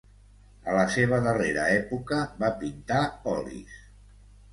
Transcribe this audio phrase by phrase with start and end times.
[0.69, 3.03] A la seva darrera època, va pintar
[3.35, 3.77] olis.